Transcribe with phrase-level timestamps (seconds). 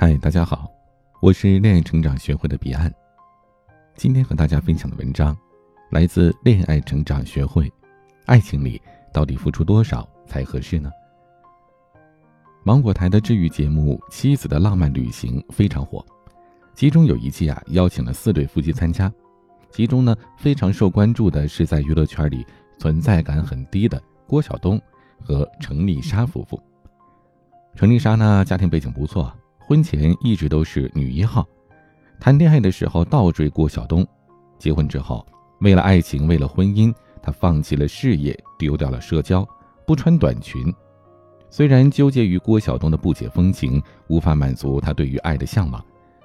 [0.00, 0.66] 嗨，大家好，
[1.20, 2.90] 我是恋爱成长学会的彼岸。
[3.94, 5.36] 今天和大家分享的文章
[5.90, 7.70] 来自恋爱成长学会。
[8.24, 8.80] 爱情里
[9.12, 10.90] 到底付出多少才合适呢？
[12.64, 16.02] 芒果台的治愈节目《妻子的浪漫旅行》非常火，
[16.74, 19.12] 其中有一季啊，邀请了四对夫妻参加。
[19.70, 22.42] 其中呢，非常受关注的是在娱乐圈里
[22.78, 24.80] 存在感很低的郭晓东
[25.22, 26.58] 和程丽莎夫妇。
[27.74, 29.30] 程丽莎呢，家庭背景不错。
[29.70, 31.46] 婚前一直都是女一号，
[32.18, 34.04] 谈恋爱的时候倒追郭晓东，
[34.58, 35.24] 结婚之后
[35.60, 39.48] 为了爱情，为了婚姻，她放弃了事业，丢掉了社交，
[39.86, 40.74] 不穿短裙。
[41.50, 45.80] 虽然纠结于郭晓东的不解风情，无法满足她对于爱的向往，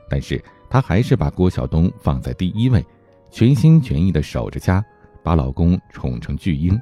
[0.10, 2.84] 但是她还是把郭晓东放在第一位，
[3.30, 4.84] 全心全意的守着家，
[5.22, 6.82] 把老公宠成巨婴。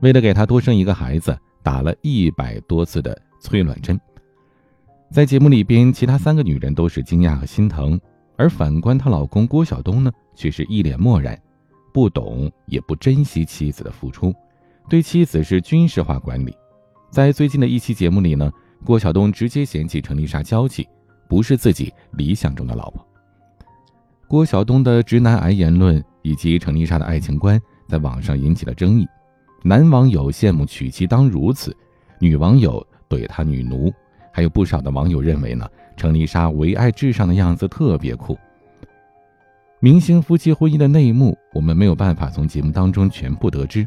[0.00, 3.96] 为了给他多生一个孩子，打了一百多次的催卵针。
[5.10, 7.98] 在节目里边，其他三个女人都是惊讶和心疼，
[8.36, 11.40] 而反观她老公郭晓东呢，却是一脸漠然，
[11.92, 14.34] 不懂也不珍惜妻子的付出，
[14.90, 16.54] 对妻子是军事化管理。
[17.10, 18.52] 在最近的一期节目里呢，
[18.84, 20.86] 郭晓东直接嫌弃程丽莎娇气，
[21.28, 23.06] 不是自己理想中的老婆。
[24.28, 29.06] 郭晓东的直男癌言论以及程丽莎的爱情观在网上引起了争议，
[29.62, 31.74] 男网友羡慕娶妻当如此，
[32.18, 33.90] 女网友怼他女奴。
[34.36, 38.36] 还有不少的网友认为呢，程丽莎唯爱至上的样子特别酷。
[39.80, 43.86] 明星夫妻婚姻的内幕，我们没有办法从节目当中全部得知。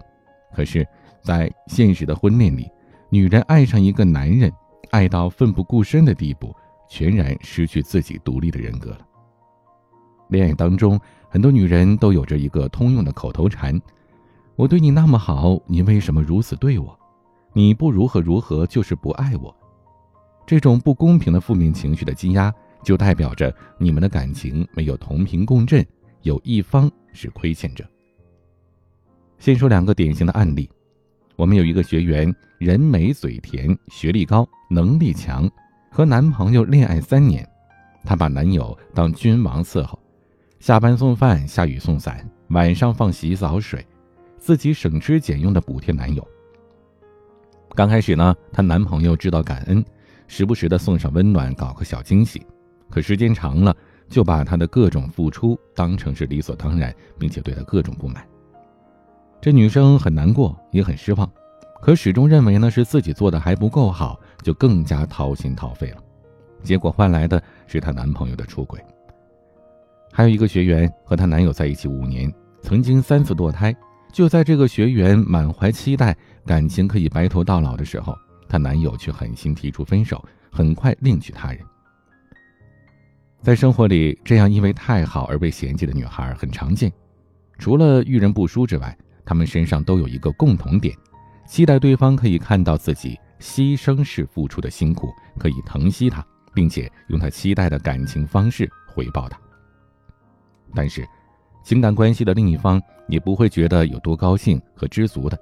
[0.52, 0.84] 可是，
[1.22, 2.68] 在现实的婚恋里，
[3.12, 4.52] 女人爱上一个男人，
[4.90, 6.52] 爱到奋不顾身的地步，
[6.90, 9.02] 全然失去自己独立的人格了。
[10.30, 13.80] 恋爱当中，很多女人都有着一个通用的口头禅
[14.58, 17.00] ：“我对你那么好，你为什么如此对我？
[17.54, 19.56] 你不如何如何，就是不爱我。”
[20.50, 22.52] 这种不公平的负面情绪的积压，
[22.84, 25.86] 就代表着你们的感情没有同频共振，
[26.24, 27.88] 有一方是亏欠者。
[29.38, 30.68] 先说两个典型的案例，
[31.36, 35.48] 我们有一个学员，人美嘴甜，学历高，能力强，
[35.92, 37.48] 和男朋友恋爱三年，
[38.04, 40.00] 她把男友当君王伺候，
[40.60, 43.86] 下班送饭，下雨送伞，晚上放洗澡水，
[44.40, 46.28] 自己省吃俭用的补贴男友。
[47.76, 49.86] 刚开始呢，她男朋友知道感恩。
[50.30, 52.46] 时不时的送上温暖，搞个小惊喜，
[52.88, 53.76] 可时间长了，
[54.08, 58.24] 就把他的各种付出当成是理所当然，并且对他各种不满。
[59.42, 61.30] 这女生很难过，也很失望，
[61.82, 65.98] 可始终认为呢是自己做的还不够好，就更加掏心掏肺了。
[66.62, 68.80] 结果换来的是她男朋友的出轨。
[70.12, 72.32] 还有一个学员和她男友在一起五年，
[72.62, 73.76] 曾经三次堕胎，
[74.14, 78.16] 就在这个学员满怀期待，感情可以白头到老的时候。
[78.50, 80.22] 她男友却狠心提出分手，
[80.52, 81.64] 很快另娶他人。
[83.42, 86.92] 在生活里，这样因为太好而被嫌弃的女孩很常见。
[87.58, 90.94] 除了遇人不淑之外，她们身上都有一个共同点：
[91.48, 99.40] 期待对方可以看到自己牺牲式付出的辛苦，可以疼惜她，并且用她期待的感情方式回报她。
[100.74, 101.08] 但是，
[101.64, 105.40] 情感关系的另一方也不会觉得有多高兴和知足的。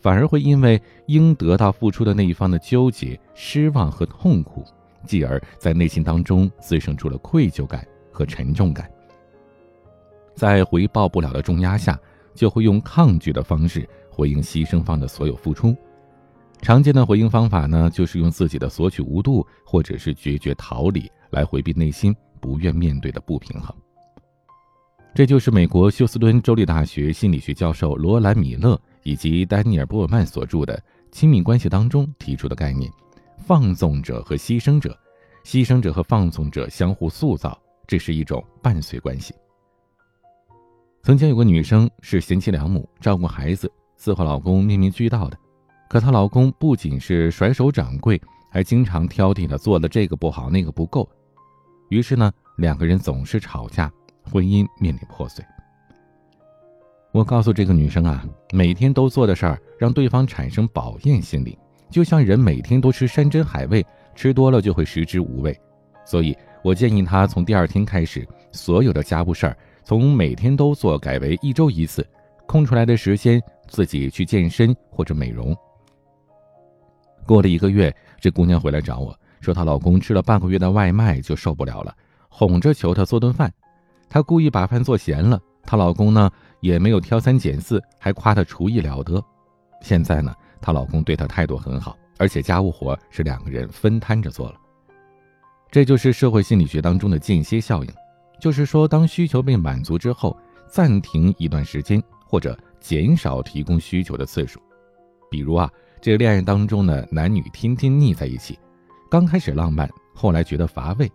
[0.00, 4.64] 反而会因为应得到付出的那一方的纠结、失望和痛苦，
[5.04, 8.90] 继而在内心当中滋生出了愧疚感和沉重感。
[10.34, 11.98] 在回报不了的重压下，
[12.32, 15.76] 就会用抗拒的方式回应牺牲方的所有付出。
[16.62, 23.74] 常见的回应方法呢，就是用自己的索取无度或者是决绝逃离来回避内心不愿面对的不平衡。
[25.14, 28.80] 这就是美国休斯敦州立大学心理学教授罗兰·米勒。
[29.08, 30.76] 以及丹尼尔·波尔曼所著的
[31.10, 32.92] 《亲密关系》当中提出的概念：
[33.38, 34.94] 放纵者和牺牲者，
[35.46, 39.34] 牺牲者和放纵者相互塑造，这是一种伴随关系。
[41.02, 45.38] 曾经有个女生是贤妻良母，照顾孩子，伺候老公面面俱到的，
[45.88, 48.20] 可她老公不仅是甩手掌柜，
[48.50, 51.08] 还经常挑剔她做的这个不好，那个不够。
[51.88, 53.90] 于是呢，两个人总是吵架，
[54.30, 55.42] 婚姻面临破碎。
[57.18, 61.58] 我告诉这个女生啊，每天都做的事儿让对方产生饱厌心理，
[61.90, 63.84] 就像人每天都吃山珍海味，
[64.14, 65.58] 吃多了就会食之无味。
[66.04, 66.32] 所以
[66.62, 72.06] 我建议她从第二天开始，所有的家务事儿从每天都做改为一周一次，
[72.46, 75.52] 空出来的时间自己去健身或者美容。
[77.26, 81.92] 过了一个月，这姑娘回来找我说，她老公吃了半个月的外卖就受不了了，
[82.28, 83.52] 哄着求她做顿饭，
[84.08, 86.30] 她故意把饭做咸了，她老公呢？
[86.60, 89.22] 也没有挑三拣四，还夸她厨艺了得。
[89.80, 94.56] 现在呢，她老公对她态度很好，而且家务活是两个人分摊着做了。
[95.70, 97.90] 这就是社会心理学当中的间歇效应，
[98.40, 104.58] 就是说，当需求被满足之后，暂停一段时间或者减少提供需求的次数。
[105.30, 105.70] 比如啊，
[106.00, 108.58] 这个恋爱当中的男女天天腻在一起，
[109.10, 111.10] 刚开始浪漫，后来觉得乏味，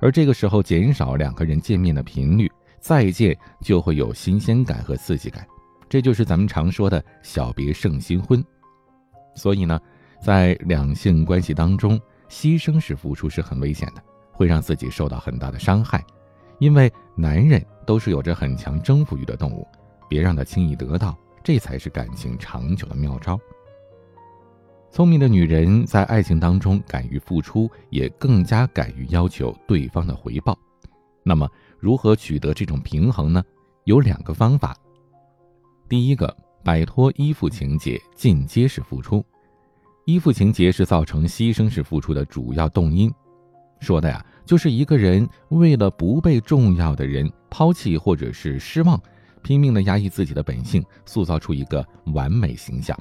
[0.00, 5.46] 而这个时候减少两个人见面的频率，再见就会有新鲜感和刺激感。
[5.88, 8.44] 这就是咱们常说的小别胜新婚。
[9.34, 9.80] 所以呢，
[10.20, 14.02] 在两性关系当中，牺牲式付出是很危险的，
[14.32, 16.04] 会让自己受到很大的伤害。
[16.58, 19.66] 因为男人都是有着很强征服欲的动物，
[20.08, 23.38] 别让他轻易得到，这才是感情长久的妙招。
[24.90, 30.58] 聪明的女人在爱情当中敢于付出，也更加敢于要求对方的回报。
[31.22, 31.48] 那么，
[31.78, 33.42] 如何取得这种平衡呢？
[33.84, 34.76] 有两个方法。
[35.88, 36.36] 第一个。
[36.64, 39.24] 摆脱依附情节，进阶式付出。
[40.04, 43.10] 依附情节是造成牺牲式付出的主要动因。
[43.80, 49.00] 说的呀，就是一个人为了不被重要的人抛弃或者是失望，
[49.40, 52.98] 拼命的压抑自己的本性，塑造出一个完美形象。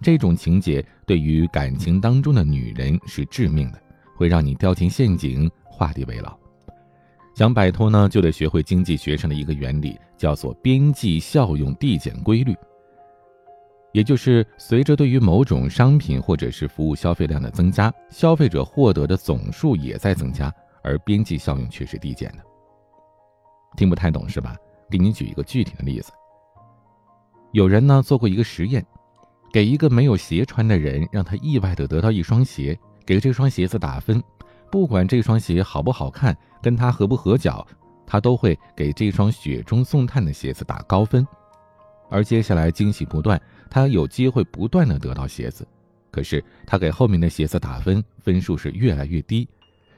[0.00, 3.82] 这种情节对于感情当中的女人是致命的，
[4.16, 6.41] 会让你掉进陷阱，画地为牢。
[7.34, 12.54] 想摆脱呢，就得学会经济学上的一个原理，叫做边际效用递减规律。
[13.92, 20.52] 也就是随着对于某种商品或者是服务消费量的增加，消费者获得的总数也在增加，
[20.82, 22.38] 而边际效用却是递减的。
[23.76, 24.56] 听不太懂是吧？
[24.90, 26.12] 给你举一个具体的例子。
[27.52, 28.84] 有人呢做过一个实验，
[29.52, 34.22] 给一个没有鞋穿的人，让他意外的得到一双鞋，给这双鞋子打分，
[34.70, 37.66] 不管这双鞋好不好看，跟他合不合脚，
[38.06, 41.26] 他都会给这双雪中送炭的鞋子打高分。
[42.08, 43.40] 而接下来惊喜不断。
[43.70, 45.66] 他有机会不断的得到鞋子，
[46.10, 49.48] 可是他给后面的鞋子打分，分数是越来越低，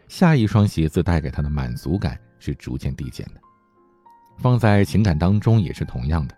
[0.06, 3.40] 下一双鞋子带给他的满足感是逐渐递减的。
[4.38, 6.36] 放在情感当中也是同样的，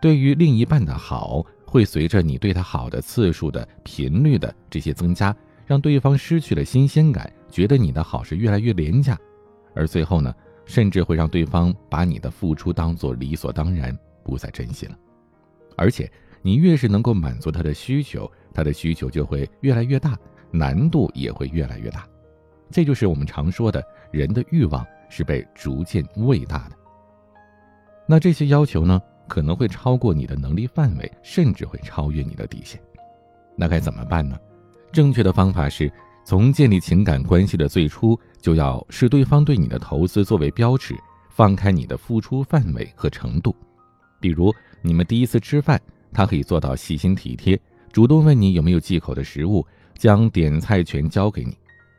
[0.00, 5.34] 对于另一半的好，会随着你对他好的次数的频率的这些增加，
[5.68, 9.16] 让对方失去了新鲜感，觉得你的好是越来越廉价，
[9.74, 10.34] 而最后呢，
[10.64, 14.98] 甚至会让对方把你的付出当做理所当然，不再珍惜了，
[15.76, 16.10] 而且。
[16.40, 20.16] 你越是能够满足他的需求，他的需求就会越来越大，
[20.52, 22.06] 难度也会越来越大。
[22.70, 26.76] 这就是我们常说的，人的欲望是被逐渐喂大的。
[28.06, 32.80] 那这些要求呢，可能会超过你的能力范围，甚至会超越你的底线。
[33.56, 34.38] 那该怎么办呢？
[34.92, 35.90] 正确的方法是
[36.24, 40.94] 从建立情感关系的最初，就要视对方对你的投资作为标尺，
[41.30, 43.54] 放开你的付出范围和程度。
[44.20, 45.80] 比如你们第一次吃饭。
[46.10, 47.60] 他可以做到细心体贴，
[47.92, 49.64] 主动问你有没有忌口的食物，
[49.94, 51.54] 将点菜权交给你，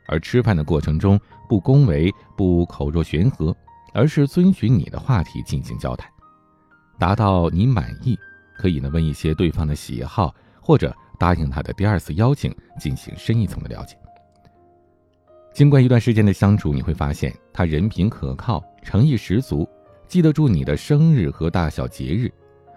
[0.08, 3.56] 而吃饭的过程中不恭维、不口若悬河，
[3.94, 6.10] 而是遵循你的话题进行交谈，
[6.98, 8.18] 达到你满意，
[8.58, 13.96] 可以呢问一些对方的喜好，或者答应他的第二次邀请，进行深一层的了解。
[15.54, 19.68] 经过一段时间的相处，你会发现他人品可靠，诚意十足，
[20.08, 22.32] 记得住你的生日和大小节日。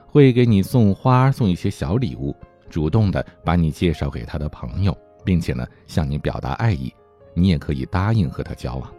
[0.06, 2.36] 会给你送花，送一些小礼物，
[2.68, 4.94] 主动的把你介绍给他的朋友，
[5.24, 6.92] 并且呢向你表达爱意，
[7.34, 8.92] 你也可以答应和他交往。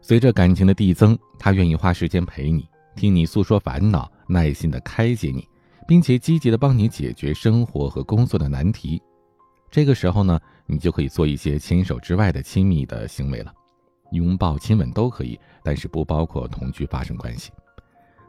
[0.00, 5.48] 随着感情的递增，他愿意花时间陪你，听你诉说烦恼，耐心的开解你，
[5.92, 8.98] 并且积极的帮你解决生活和工作的难题。
[9.70, 13.52] 这个时候呢，你就可以做一些牵手之外的亲密的行为了，
[14.12, 17.50] 拥抱、亲吻都可以，但是不包括同居发生关系。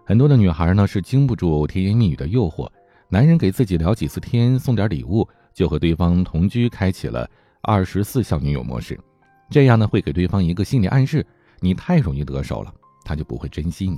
[0.06, 2.70] 很多的女孩呢是经不住甜言蜜语的诱惑，
[3.08, 7.26] 男人给自己聊几次天，送点礼物，就和对方同居，开启了
[7.62, 9.00] 二十四孝女友模式。
[9.50, 11.26] 这样呢会给对方一个心理暗示：
[11.62, 12.74] 你太容易得手了，
[13.06, 13.98] 他就不会珍惜你。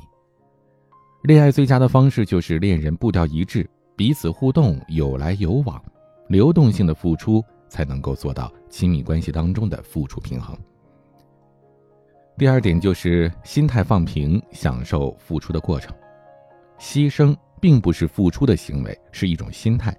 [1.25, 5.83] 恋爱最佳的方式就是恋人步调一致，彼此互动，有来有往，
[6.27, 10.55] 流动性的付出才能够做到亲密关系当中的付出平衡。
[12.37, 15.91] 第二点就是心态放平，享受付出的过程。
[16.77, 19.97] 牺牲并不是付出的行为，是一种心态。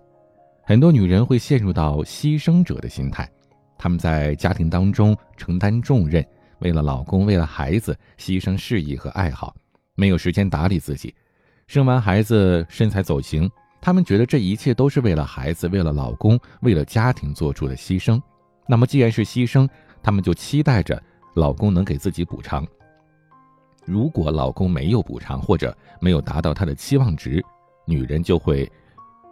[0.63, 3.29] 很多女人会陷入到牺牲者的心态，
[3.77, 6.25] 她们在家庭当中承担重任，
[6.61, 9.53] 为了老公，为了孩子，牺牲事业和爱好，
[9.97, 11.13] 没有时间打理自己。
[11.67, 13.51] 生完孩子身材走形，
[13.81, 18.23] 他们觉得这一切都是为了孩子，为了老公，为了家庭做出的牺牲。
[18.69, 19.69] 那么既然是牺牲，
[20.01, 21.03] 他们就期待着。
[21.35, 22.67] 老公能给自己补偿。
[23.85, 27.45] 如果老公没有补偿或者没有达到他的期望值，
[27.85, 28.67] 女人就会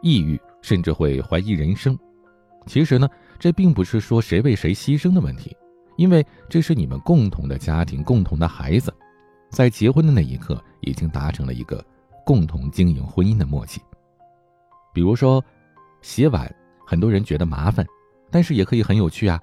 [0.03, 1.99] 抑郁，甚至会怀疑人生。
[2.67, 5.57] 其实呢，这并不是说谁为谁牺牲的问题，
[5.97, 8.93] 因为这是你们共同的家庭、共同的孩子，
[9.55, 11.83] 在结婚的那一刻已经达成了一个
[12.27, 13.81] 共同经营婚姻的默契。
[14.93, 15.43] 比如说，
[16.03, 16.53] 洗碗，
[16.85, 17.87] 很多人觉得麻烦，
[18.33, 19.41] 但是也可以很有趣啊。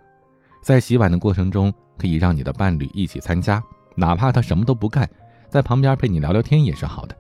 [0.62, 3.63] 在洗碗的过程中，可以让你的伴侣一起参加，
[3.96, 5.10] 哪怕他什么都不干，
[5.50, 7.15] 在旁边陪你聊聊天也是好的。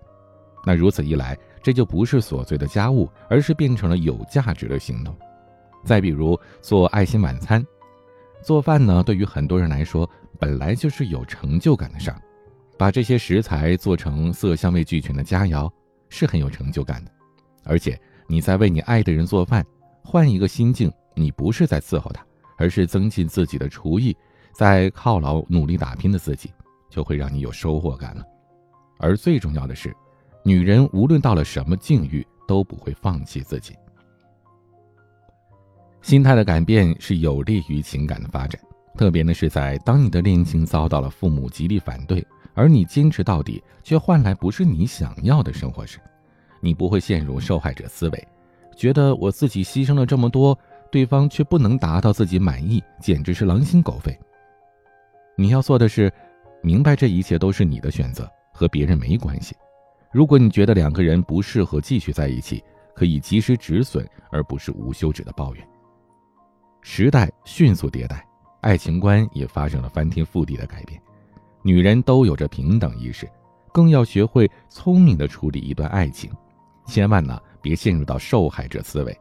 [0.65, 5.15] 那如此一来，这就不是琐碎的家务，而是变成了有价值的行动。
[5.85, 7.65] 再比如做爱心晚餐，
[8.43, 10.07] 做饭呢，对于很多人来说
[10.37, 12.21] 本来就是有成就感的事儿。
[12.81, 15.71] 把这些食材做成色香味俱全的佳肴，
[16.09, 17.11] 是很有成就感的。
[17.63, 17.95] 而且
[18.25, 19.63] 你在为你爱的人做饭，
[20.03, 22.25] 换一个心境，你不是在伺候他，
[22.57, 24.17] 而是增进自己的厨艺，
[24.55, 26.51] 在犒劳努力打拼的自己，
[26.89, 28.25] 就会让你有收获感了。
[28.97, 29.95] 而最重要的是。
[30.43, 33.75] 女人无论到了什么境遇，都不会放弃自己。
[36.01, 38.59] 心态的改变是有利于情感的发展，
[38.97, 45.99] 特别呢是在当你的恋情遭到了父母极力反对，而你坚持到底，却换来不是你想要的生活时，
[46.59, 48.27] 你不会陷入受害者思维，
[48.75, 50.57] 觉得我自己牺牲了这么多，
[50.91, 54.17] 对方却不能达到自己满意，简直是狼心狗肺。
[55.35, 56.11] 你要做的是，
[56.61, 59.55] 明白这一切都是你的选择，和别人没关系。
[60.11, 65.67] 如果你觉得两个人不适合继续在一起，可以及时止损，而不是无休止的抱怨。
[66.81, 68.27] 时代迅速迭代，
[68.59, 71.01] 爱情观也发生了翻天覆地的改变。
[71.63, 73.29] 女人都有着平等意识，
[73.71, 76.31] 更要学会聪明的处理一段爱情，
[76.85, 79.17] 千万呢别陷入到受害者思维，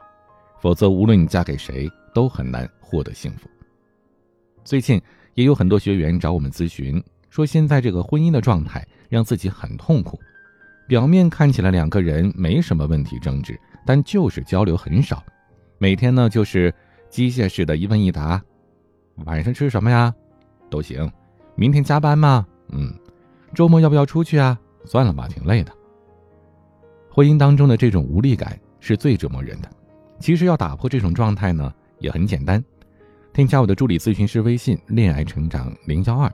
[0.61, 3.49] 否则无论你嫁给谁，都很难获得幸福。
[4.65, 5.01] 最近
[5.35, 10.19] 也有很多学员找我们咨询，说现在这个婚姻的状态让自己很痛苦。
[10.89, 15.23] 表面看起来两个人没什么问题争执，但就是交流很少，
[15.79, 16.75] 每天呢就是
[17.09, 18.43] 机械式的一问一答。
[19.27, 20.13] 晚上吃什么呀？
[20.69, 21.11] 都行。
[21.61, 22.47] 明天加班吗？
[22.71, 22.91] 嗯。
[23.53, 24.59] 周末要不要出去啊？
[24.87, 25.71] 算了吧，挺累的。
[27.11, 29.69] 婚姻当中的这种无力感是最折磨人的。
[30.19, 32.65] 其实要打破这种状态呢，也很简单，
[33.35, 36.33] 添加我的助理咨询师微信“恋爱成长零幺二”，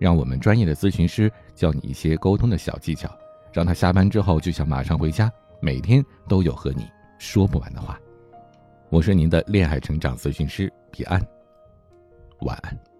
[0.00, 3.10] 让我们专业的咨询师教你一些沟通的小技巧。
[3.52, 5.30] 让他下班之后就想马上回家，
[5.60, 8.00] 每天都有和你说不完的话。
[8.88, 11.20] 我是您的恋爱成长咨询师彼岸，
[12.40, 12.93] 晚安。